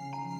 [0.00, 0.35] you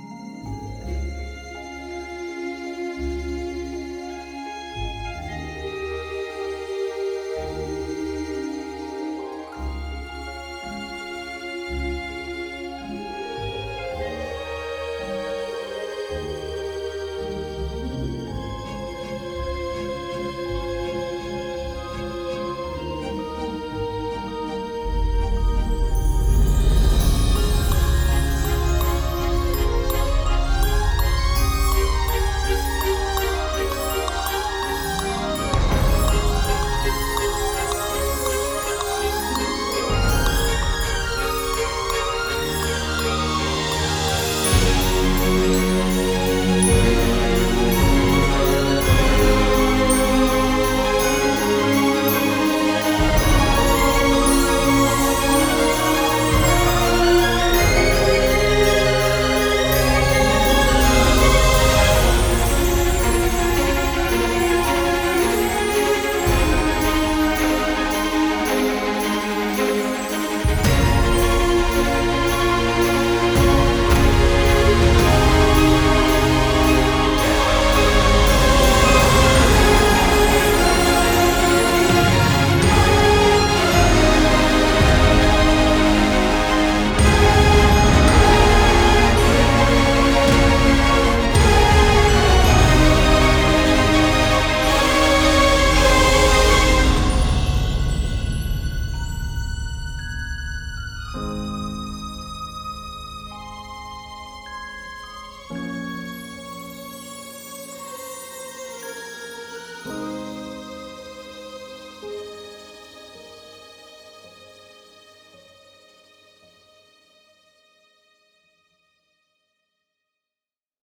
[101.16, 101.45] Bye.